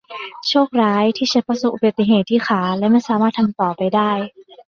[0.47, 4.11] โชคร้ายที่ฉันประสบอุบัติเหตุที่ขาและไม่สามารถทำต่อไปได้